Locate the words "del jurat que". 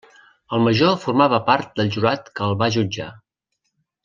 1.81-2.49